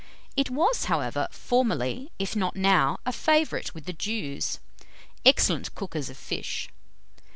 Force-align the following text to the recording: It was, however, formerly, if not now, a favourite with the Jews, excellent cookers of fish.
It 0.35 0.49
was, 0.49 0.85
however, 0.85 1.27
formerly, 1.29 2.11
if 2.17 2.35
not 2.35 2.55
now, 2.55 2.97
a 3.05 3.11
favourite 3.13 3.75
with 3.75 3.85
the 3.85 3.93
Jews, 3.93 4.57
excellent 5.23 5.75
cookers 5.75 6.09
of 6.09 6.17
fish. 6.17 6.69